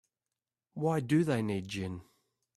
Why 0.73 0.99
do 0.99 1.23
they 1.23 1.43
need 1.43 1.67
gin? 1.67 2.01